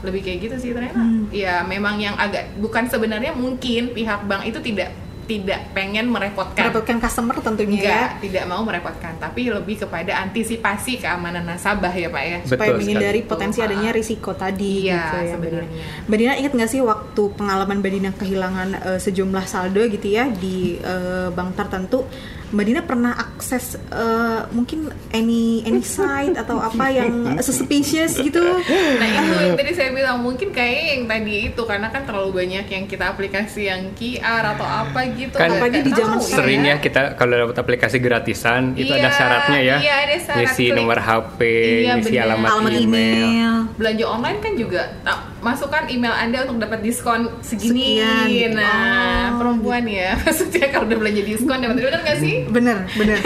[0.02, 1.30] lebih kayak gitu sih ternyata Hmm.
[1.30, 4.90] ya memang yang agak bukan sebenarnya mungkin pihak bank itu tidak
[5.26, 7.82] tidak pengen merepotkan Merepotkan customer tentunya ya.
[7.82, 12.38] Enggak, tidak mau merepotkan, tapi lebih kepada antisipasi keamanan nasabah ya Pak ya.
[12.46, 13.30] supaya Betul menghindari sekali.
[13.30, 13.70] potensi Betul.
[13.74, 15.84] adanya risiko tadi Iya, gitu ya sebenarnya.
[16.06, 20.30] Mbak Dina ingat nggak sih waktu pengalaman Mbak Dina kehilangan eh, sejumlah saldo gitu ya
[20.30, 22.06] di eh, bank tertentu
[22.48, 27.14] Mbak Dina pernah akses eh, mungkin any any site atau apa yang
[27.46, 28.42] suspicious gitu
[28.96, 32.66] Nah itu yang tadi saya bilang mungkin kayak yang tadi itu karena kan terlalu banyak
[32.66, 35.34] yang kita aplikasi yang QR atau apa gitu.
[35.34, 36.70] Kan apalagi di zaman tahu Sering ya.
[36.72, 39.78] ya kita kalau dapat aplikasi gratisan itu ada Iya, syaratnya ya.
[39.80, 40.76] iya, ada syarat Ngisi klik.
[40.76, 41.40] nomor HP,
[41.82, 42.24] Iya, ngisi bener.
[42.26, 42.84] alamat, alamat email.
[42.84, 48.52] email belanja online kan juga nah, masukkan email anda untuk dapat diskon segini Sekian.
[48.54, 53.20] nah Oh, perempuan ya maksudnya kalau udah belanja diskon dapat bener nggak sih bener bener.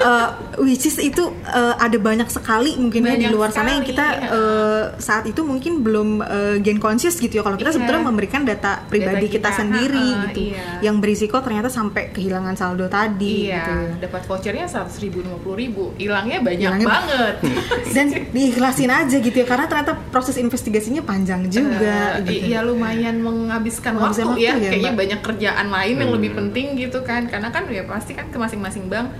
[0.00, 3.82] Eh, which is itu eh, ada banyak sekali mungkin ya di Banyak luar sana yang
[3.82, 4.28] sekali, kita ya.
[4.28, 7.76] eh, saat itu mungkin belum eh, gain conscious gitu ya kalau kita Iya.
[7.76, 10.64] sebetulnya memberikan data pribadi Data kita, kita, sendiri ha-ha, gitu iya.
[10.80, 15.56] yang berisiko ternyata sampai kehilangan saldo tadi iya gitu dapat vouchernya seratus ribu lima puluh
[15.56, 17.34] ribu hilangnya banyak Hilangnya- banget
[17.94, 22.46] dan diikhlasin aja gitu ya karena ternyata proses investigasinya panjang juga Eh, gitu.
[22.48, 25.00] Iya lumayan menghabiskan Menghabiskan waktu, ya, waktu ya, kayaknya Mbak.
[25.00, 26.16] banyak kerjaan lain yang Hmm.
[26.16, 29.10] lebih penting gitu kan, karena kan ya pasti kan ke masing-masing bank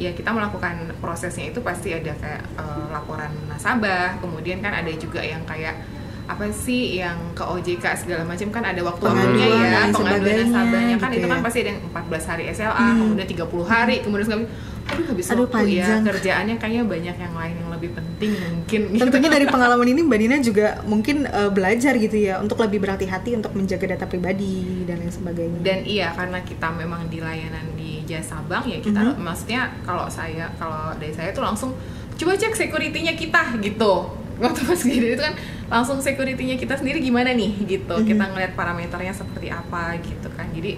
[0.00, 5.20] ya kita melakukan prosesnya itu pasti ada kayak eh, laporan nasabah, kemudian kan ada juga
[5.20, 5.76] yang kayak
[6.24, 11.10] apa sih yang ke OJK segala macam kan ada waktu waktunya ya pengaduan nasabahnya kan
[11.10, 11.42] gitu itu kan ya.
[11.42, 12.98] pasti ada yang 14 hari SLA Hmm.
[13.02, 14.42] kemudian 30 hari kemudian segala
[14.90, 16.02] aduh habis Aduh, waktu ya panjang.
[16.06, 19.02] kerjaannya kayaknya banyak yang lain yang lebih penting mungkin gitu.
[19.04, 23.30] Tentunya dari pengalaman ini Mbak Dina juga mungkin eh, belajar gitu ya untuk lebih berhati-hati
[23.34, 25.58] untuk menjaga data pribadi dan lain sebagainya.
[25.62, 27.69] dan iya karena kita memang di layanan
[28.10, 29.22] di jasa bank ya kita Mhm.
[29.22, 31.70] maksudnya kalau saya kalau dari saya tuh langsung
[32.18, 35.34] coba cek security-nya kita gitu waktu pas kejadian itu kan
[35.70, 38.04] langsung security-nya kita sendiri gimana nih gitu Mhm.
[38.04, 40.74] kita ngeliat parameternya seperti apa gitu kan jadi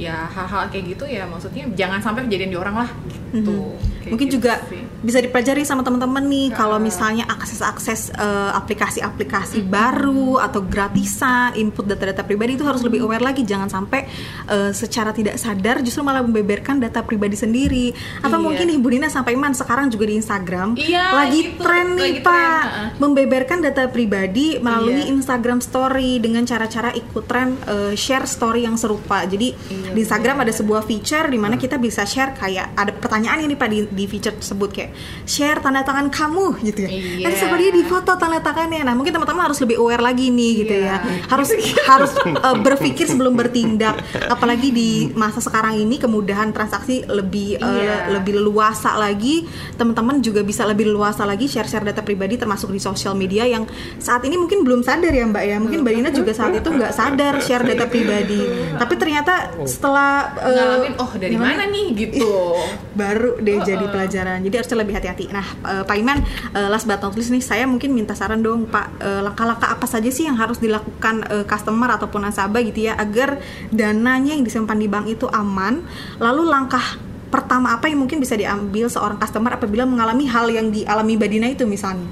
[0.00, 2.90] ya hal-hal kayak gitu ya maksudnya jangan sampai kejadian di orang lah
[3.28, 3.76] gitu Mhm.
[4.00, 4.82] Kayak Mungkin gitu juga sih.
[5.00, 12.20] Bisa dipelajari sama teman-teman nih kalau misalnya akses-akses eh, aplikasi-aplikasi baru atau gratisan, input data-data
[12.20, 14.04] pribadi itu harus lebih aware lagi jangan sampai
[14.46, 17.92] eh, secara tidak sadar justru malah membeberkan data pribadi sendiri.
[18.20, 18.44] Atau Iya.
[18.44, 21.60] mungkin nih Bu Dina sampai Man sekarang juga di Instagram Iya, lagi gitu.
[21.60, 22.88] tren nih Lagi tren, Pak heeh.
[22.98, 25.12] membeberkan data pribadi melalui Iya.
[25.12, 29.24] Instagram Story dengan cara-cara ikut tren eh, share story yang serupa.
[29.24, 30.46] Jadi Iya, di Instagram benar.
[30.46, 34.04] ada sebuah feature di mana kita bisa share kayak ada pertanyaan ini Pak di, di
[34.04, 34.89] feature tersebut kayak
[35.24, 36.90] share tanda tangan kamu gitu ya.
[36.90, 37.24] Iya.
[37.24, 38.82] Nanti sama dia di foto tanda tangannya.
[38.82, 40.86] Nah, mungkin teman-teman harus lebih aware lagi nih gitu Iya.
[40.86, 40.96] ya.
[41.28, 41.48] Harus
[41.86, 44.00] harus eh, berpikir sebelum bertindak.
[44.26, 48.10] Apalagi di masa sekarang ini kemudahan transaksi lebih eh, Iya.
[48.12, 49.46] lebih leluasa lagi.
[49.76, 53.64] Teman-teman juga bisa lebih leluasa lagi share-share data pribadi termasuk di sosial media yang
[53.96, 55.56] saat ini mungkin belum sadar ya Mbak ya.
[55.56, 58.40] Mungkin Mbak Dina juga saat itu nggak sadar share data pribadi.
[58.74, 61.48] Tapi ternyata setelah eh, ngalamin oh dari gimana?
[61.54, 62.30] mana nih gitu
[63.00, 63.92] baru deh Oh, jadi oh.
[63.92, 64.38] pelajaran.
[64.40, 65.28] Jadi harus lebih hati-hati.
[65.28, 66.24] Nah, eh, Pak Iman,
[66.56, 68.86] eh, last but not least nih, saya mungkin minta saran dong, Pak.
[69.00, 73.38] eh, langkah-langkah apa saja sih yang harus dilakukan eh, customer ataupun nasabah gitu ya, agar
[73.68, 75.84] dananya yang disimpan di bank itu aman.
[76.16, 76.96] Lalu langkah
[77.30, 81.62] pertama apa yang mungkin bisa diambil seorang customer apabila mengalami hal yang dialami Badina itu
[81.68, 82.08] misalnya?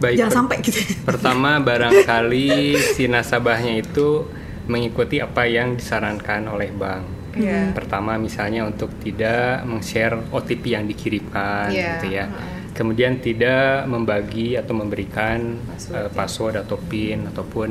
[0.00, 0.20] Baik.
[0.20, 0.80] Jangan per- sampai gitu.
[1.04, 4.28] Pertama barangkali si nasabahnya itu
[4.68, 7.15] mengikuti apa yang disarankan oleh bank.
[7.36, 7.76] Iya.
[7.76, 12.24] Pertama misalnya untuk tidak meng-share OTP yang dikirimkan Iya, gitu ya.
[12.26, 12.54] heeh.
[12.76, 16.12] Kemudian tidak membagi atau memberikan Password, ya.
[16.12, 17.68] password atau PIN ataupun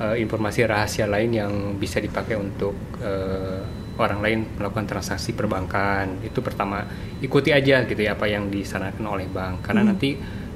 [0.00, 3.60] uh, informasi rahasia lain yang bisa dipakai untuk uh,
[3.96, 6.84] orang lain melakukan transaksi perbankan itu pertama
[7.24, 9.88] ikuti aja gitu ya apa yang disarankan oleh bank karena hmm.
[9.88, 10.10] nanti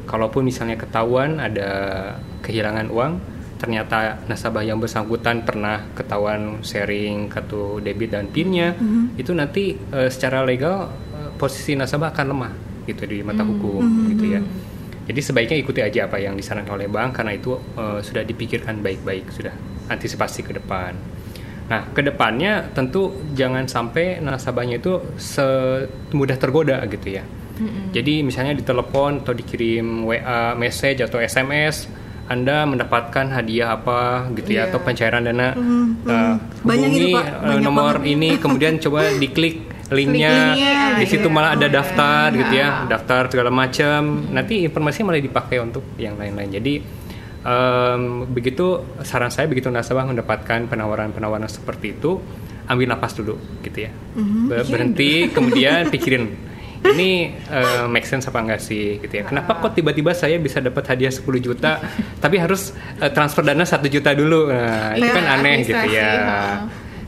[0.04, 1.70] kalaupun misalnya ketahuan ada
[2.44, 3.12] kehilangan uang
[3.60, 9.20] ternyata nasabah yang bersangkutan pernah ketahuan sharing kartu debit dan pinnya mm-hmm.
[9.20, 12.52] itu nanti uh, secara legal uh, posisi nasabah akan lemah
[12.88, 13.60] gitu di mata mm-hmm.
[13.60, 14.08] hukum mm-hmm.
[14.16, 14.40] gitu ya
[15.12, 19.28] jadi sebaiknya ikuti aja apa yang disarankan oleh bank karena itu uh, sudah dipikirkan baik-baik
[19.28, 19.52] sudah
[19.92, 20.96] antisipasi ke depan
[21.68, 27.92] nah ke depannya tentu jangan sampai nasabahnya itu semudah tergoda gitu ya mm-hmm.
[27.92, 34.62] jadi misalnya ditelepon atau dikirim WA message atau SMS anda mendapatkan hadiah apa gitu ya
[34.62, 34.64] yeah.
[34.70, 37.26] atau pencairan dana mm, uh, hubungi Pak.
[37.42, 38.14] Uh, nomor banget.
[38.14, 40.54] ini kemudian coba diklik linknya
[41.02, 41.34] di situ iya.
[41.34, 46.14] malah ada oh, daftar gitu ya daftar segala macam nanti informasi malah dipakai untuk yang
[46.14, 46.74] lain-lain jadi
[47.42, 52.22] um, begitu saran saya begitu nasabah mendapatkan penawaran-penawaran seperti itu
[52.70, 53.34] ambil napas dulu
[53.66, 54.70] gitu ya mm-hmm.
[54.70, 56.49] berhenti kemudian pikirin
[56.80, 59.24] ini uh, make sense apa enggak sih gitu ya.
[59.28, 61.80] Kenapa kok tiba-tiba saya bisa dapat hadiah 10 juta
[62.18, 64.48] tapi harus uh, transfer dana satu juta dulu.
[64.48, 66.10] Nah, itu kan aneh gitu ya.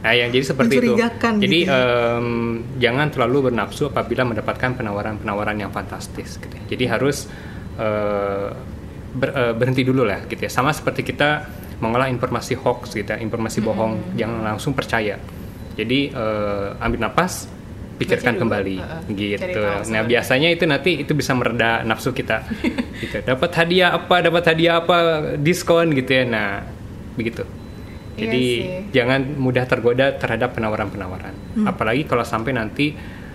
[0.03, 0.93] Nah, yang jadi seperti itu.
[0.99, 1.71] Jadi gitu.
[1.71, 6.63] um, jangan terlalu bernafsu apabila mendapatkan penawaran-penawaran yang fantastis gitu ya.
[6.75, 7.31] Jadi harus
[7.79, 8.51] uh,
[9.15, 10.51] ber, uh, berhenti dulu lah gitu ya.
[10.51, 11.47] Sama seperti kita
[11.79, 14.15] mengolah informasi hoax gitu ya, informasi bohong, hmm.
[14.19, 15.19] jangan langsung percaya.
[15.79, 17.47] Jadi uh, ambil napas,
[17.99, 19.63] pikirkan kembali uh, gitu.
[19.93, 22.45] Nah biasanya itu nanti itu bisa mereda nafsu kita.
[23.03, 23.23] gitu.
[23.23, 24.97] Dapat hadiah apa, dapat hadiah apa,
[25.39, 26.25] diskon gitu ya.
[26.27, 26.67] Nah
[27.15, 27.45] begitu.
[28.13, 31.35] Iya Jadi iya jangan mudah tergoda terhadap penawaran-penawaran.
[31.57, 31.67] Hmm.
[31.69, 32.93] Apalagi kalau sampai nanti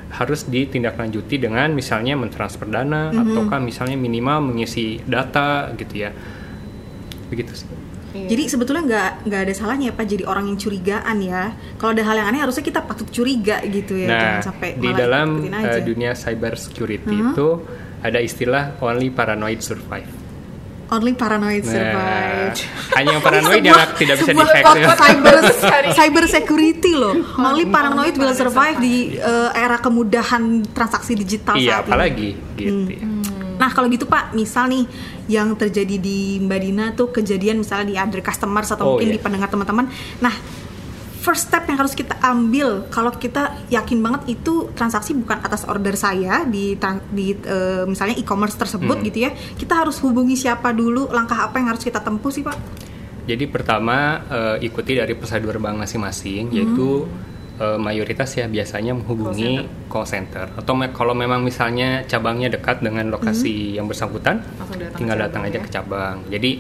[0.08, 3.22] harus ditindaklanjuti dengan misalnya mentransfer dana -hmm.
[3.28, 6.12] ataukah misalnya minimal mengisi data gitu ya.
[7.28, 7.87] Begitu sih.
[8.18, 8.28] Iya.
[8.34, 11.54] Jadi sebetulnya nggak nggak ada salahnya pak jadi orang yang curigaan ya.
[11.78, 14.08] Kalau ada hal yang aneh harusnya kita patut curiga gitu ya.
[14.10, 17.32] Nah, Jangan sampai di dalam uh, dunia cyber security uh -huh.
[17.32, 17.50] itu
[18.02, 20.10] ada istilah only paranoid survive.
[20.88, 22.56] Only paranoid nah, survive.
[22.96, 24.64] Hanya yang paranoid yang tidak bisa dihack.
[25.04, 25.36] cyber
[25.92, 27.16] cyber security loh.
[27.36, 32.56] Only paranoid will survive di uh, era kemudahan transaksi digital iya, saat apalagi ini.
[32.56, 32.72] gitu.
[32.72, 32.88] Hmm.
[32.88, 33.06] Ya.
[33.58, 34.86] Nah kalau gitu Pak, misal nih
[35.28, 39.16] yang terjadi di Mbak Dina tuh kejadian misalnya di other customers atau oh, mungkin yeah.
[39.16, 39.92] di pendengar teman-teman.
[40.24, 40.36] Nah
[41.28, 45.92] first step yang harus kita ambil kalau kita yakin banget itu transaksi bukan atas order
[46.00, 46.80] saya di
[47.12, 49.06] di uh, misalnya e-commerce tersebut hmm.
[49.12, 52.56] gitu ya kita harus hubungi siapa dulu langkah apa yang harus kita tempuh sih pak
[53.28, 56.56] jadi pertama uh, ikuti dari prosedur bank masing-masing hmm.
[56.56, 57.04] yaitu
[57.60, 60.62] uh, mayoritas ya biasanya menghubungi call center, call center.
[60.62, 63.76] atau me kalau memang misalnya cabangnya dekat dengan lokasi hmm.
[63.82, 65.64] yang bersangkutan datang tinggal datang aja ya?
[65.66, 66.52] ke cabang jadi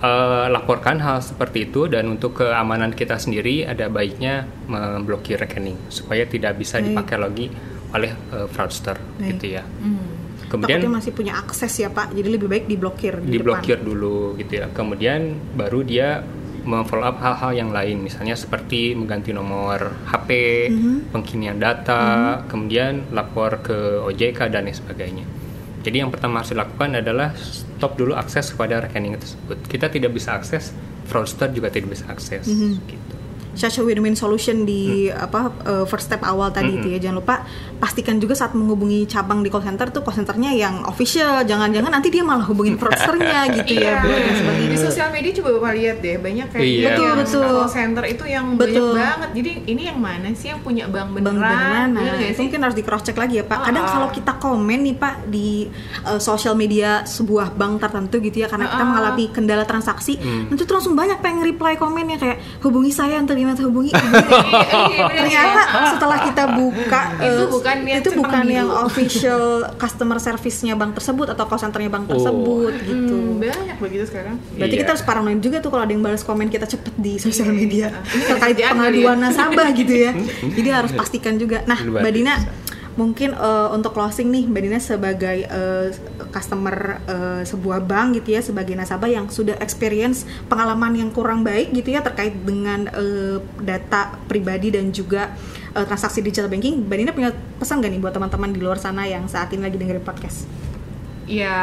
[0.00, 6.24] uh, laporkan hal seperti itu dan untuk keamanan kita sendiri ada baiknya memblokir rekening supaya
[6.24, 7.46] tidak bisa dipakai lagi
[7.90, 9.36] oleh uh, fraudster Baik.
[9.36, 9.64] gitu ya.
[9.66, 10.20] Hmm.
[10.50, 13.22] Kemudian Takutnya masih punya akses ya Pak, jadi lebih baik diblokir.
[13.22, 13.86] Di diblokir depan.
[13.86, 14.66] dulu gitu ya.
[14.74, 16.26] Kemudian baru dia
[16.64, 20.30] memfollow up hal-hal yang lain misalnya seperti mengganti nomor HP,
[20.70, 20.96] mm-hmm.
[21.14, 22.46] pengkinian data, mm-hmm.
[22.48, 25.26] kemudian lapor ke OJK dan lain sebagainya.
[25.80, 29.58] Jadi yang pertama harus dilakukan adalah stop dulu akses kepada rekening tersebut.
[29.64, 30.76] Kita tidak bisa akses,
[31.08, 32.48] fraudster juga tidak bisa akses.
[32.48, 32.72] Mm-hmm.
[32.88, 33.19] Gitu
[33.54, 35.26] such a win-win solution di hmm.
[35.26, 36.78] apa uh, first step awal tadi hmm.
[36.82, 37.34] itu ya jangan lupa
[37.80, 42.12] pastikan juga saat menghubungi cabang di call center tuh call centernya yang official jangan-jangan nanti
[42.12, 44.68] dia malah hubungin fraudsternya gitu ya yeah.
[44.68, 46.86] di sosial media coba bapak lihat deh banyak kayak yeah.
[46.92, 48.92] betul yang betul call center itu yang betul.
[48.94, 52.28] banyak banget jadi ini yang mana sih yang punya bank beneran, bank beneran nah, ya,
[52.30, 54.96] itu mungkin harus di cross check lagi ya pak kadang uh kalau kita komen nih
[54.96, 55.66] pak di
[56.06, 60.46] uh, sosial media sebuah bank tertentu gitu ya karena uh kita mengalami kendala transaksi hmm.
[60.46, 63.92] nanti tuh langsung banyak pengen reply komennya kayak hubungi saya untuk terima hubungi
[65.18, 65.62] ternyata
[65.96, 71.44] setelah kita buka itu uh, bukan itu bukan yang official customer service-nya bank tersebut atau
[71.48, 72.10] call center-nya bank oh.
[72.12, 73.16] tersebut hmm, gitu.
[73.40, 74.36] banyak begitu sekarang.
[74.54, 74.82] Berarti yeah.
[74.84, 77.88] kita harus paranoid juga tuh kalau ada yang balas komen kita cepet di sosial media
[78.04, 80.12] terkait pengaduan nasabah gitu ya.
[80.56, 81.64] Jadi harus pastikan juga.
[81.64, 82.36] Nah mbak Dina
[83.00, 85.88] mungkin uh, untuk closing nih Mbak Dina sebagai uh,
[86.28, 91.72] customer uh, sebuah bank gitu ya sebagai nasabah yang sudah experience pengalaman yang kurang baik
[91.72, 95.32] gitu ya terkait dengan uh, data pribadi dan juga
[95.72, 99.08] uh, transaksi digital banking Mbak Dina punya pesan gak nih buat teman-teman di luar sana
[99.08, 100.44] yang saat ini lagi dengerin podcast?
[101.24, 101.56] Ya,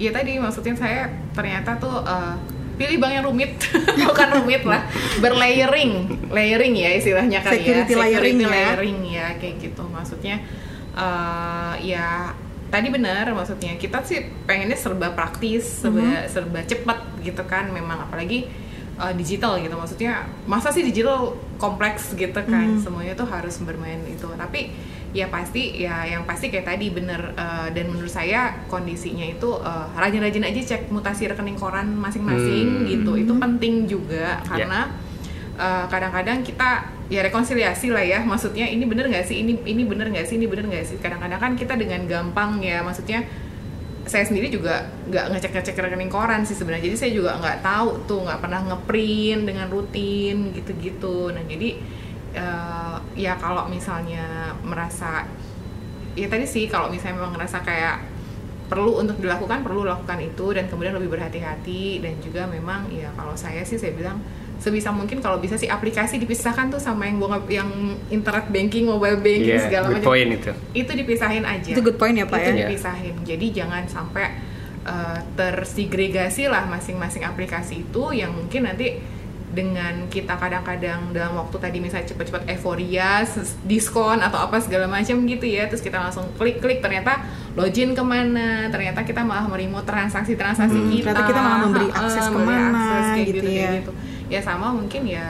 [0.00, 3.52] ya tadi maksudnya saya ternyata tuh uh, pilih bank yang rumit.
[4.08, 4.86] Bukan rumit lah.
[5.20, 5.92] Berlayering.
[6.28, 7.96] Layering ya istilahnya kali security ya.
[7.96, 9.16] Security layering, layering ya.
[9.16, 9.82] ya kayak gitu.
[9.88, 10.36] Maksudnya
[10.92, 12.36] uh, ya
[12.68, 13.74] tadi benar maksudnya.
[13.80, 16.28] Kita sih pengennya serba praktis serba mm -hmm.
[16.28, 17.72] serba cepat gitu kan.
[17.72, 18.46] Memang apalagi
[19.00, 19.74] uh, digital gitu.
[19.76, 22.76] Maksudnya masa sih digital kompleks gitu kan.
[22.76, 22.80] Hmm.
[22.80, 24.28] semuanya tuh harus bermain itu.
[24.28, 24.72] Tapi
[25.16, 29.88] ya pasti ya yang pasti kayak tadi bener uh, dan menurut saya kondisinya itu uh,
[29.96, 32.84] rajin-rajin aja cek mutasi rekening koran masing-masing Hmm.
[32.84, 33.12] gitu.
[33.16, 34.92] Itu penting juga karena
[35.56, 38.20] uh, kadang-kadang kita ya rekonsiliasi lah ya.
[38.20, 39.40] Maksudnya ini bener nggak sih?
[39.40, 40.36] Ini ini bener nggak sih?
[40.36, 40.96] Ini bener nggak sih?
[41.00, 43.24] Kadang-kadang kan kita dengan gampang ya maksudnya
[44.06, 46.92] saya sendiri juga nggak ngecek ngecek rekening koran sih sebenarnya.
[46.92, 51.32] Jadi saya juga nggak tahu tuh nggak pernah ngeprint dengan rutin gitu-gitu.
[51.32, 51.74] Nah jadi
[52.36, 55.24] eh, ya kalau misalnya merasa
[56.12, 57.96] ya tadi sih kalau misalnya memang ngerasa kayak
[58.66, 63.32] perlu untuk dilakukan perlu lakukan itu dan kemudian lebih berhati-hati dan juga memang ya kalau
[63.38, 64.18] saya sih saya bilang
[64.56, 67.68] sebisa mungkin kalau bisa sih aplikasi dipisahkan tuh sama yang bunga yang
[68.08, 70.52] internet banking mobile banking Iya, segala good macam point itu.
[70.72, 72.58] itu dipisahin aja Itu good point ya, Pak, itu ya?
[72.64, 74.26] dipisahin jadi jangan sampai
[74.88, 78.96] uh, tersegregasi lah masing-masing aplikasi itu yang mungkin nanti
[79.56, 83.24] dengan kita kadang-kadang dalam waktu tadi misalnya cepet-cepet euforia
[83.64, 87.24] diskon atau apa segala macam gitu ya terus kita langsung klik-klik ternyata
[87.56, 92.26] login ke mana ternyata kita malah meremote transaksi-transaksi Hmm, kita ternyata kita malah memberi akses
[92.28, 93.70] memberi ke mana, akses, kayak gitu kayak ya.
[93.80, 93.92] gitu.
[94.28, 95.26] ya sama mungkin ya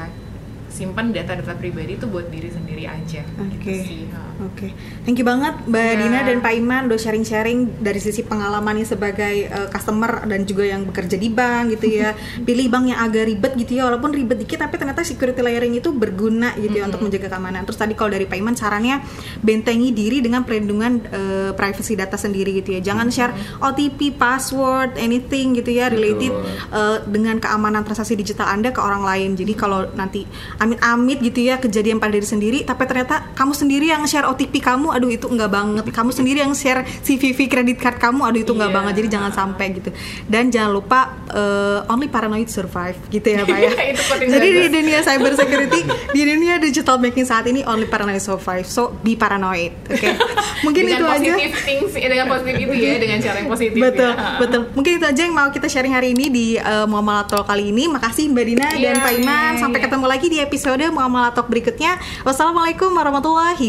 [0.66, 3.54] simpan data-data pribadi itu buat diri sendiri aja Oke.
[3.62, 4.35] gitu sih ha.
[4.36, 4.68] Oke,
[5.08, 5.96] thank you banget Mbak Ya.
[5.96, 10.84] Dina dan Pak Iman udah sharing-sharing dari sisi pengalamannya sebagai uh, customer dan juga yang
[10.84, 12.12] bekerja di bank gitu ya.
[12.46, 15.88] Pilih bank yang agak ribet gitu ya, walaupun ribet dikit tapi ternyata security layering itu
[15.88, 17.64] berguna gitu ya untuk menjaga keamanan.
[17.64, 19.00] Terus tadi kalau dari Pak Iman sarannya
[19.40, 22.84] bentengi diri dengan perlindungan uh, privacy data sendiri gitu ya.
[22.84, 23.32] Jangan share
[23.64, 26.76] OTP, password, anything gitu ya related Betul.
[26.76, 29.32] uh, dengan keamanan transaksi digital Anda ke orang lain.
[29.32, 30.28] Jadi kalau nanti
[30.60, 34.90] amit-amit gitu ya kejadian pada diri sendiri, tapi ternyata kamu sendiri yang share OTP kamu,
[34.90, 35.84] aduh itu enggak banget.
[35.88, 38.76] Kamu sendiri yang share CVV kredit card kamu, aduh itu enggak Iya.
[38.76, 38.92] banget.
[38.98, 39.90] Jadi jangan sampai gitu.
[40.26, 43.70] Dan jangan lupa uh, only paranoid survive gitu ya, Pak ya.
[44.36, 45.80] Jadi di dunia cyber security,
[46.12, 48.66] di dunia digital banking saat ini only paranoid survive.
[48.66, 49.72] So be paranoid.
[49.86, 50.10] Oke.
[50.66, 51.32] Mungkin dengan itu aja.
[51.62, 54.38] things eh, dengan positif itu ya dengan cara yang positif betul ya.
[54.40, 57.70] betul mungkin itu aja yang mau kita sharing hari ini di uh, Muamalah Talk kali
[57.70, 59.84] ini makasih Mbak Dina Iya, dan Pak Iman iya, sampai iya.
[59.88, 63.68] ketemu lagi di episode Muamalah Talk berikutnya wassalamualaikum warahmatullahi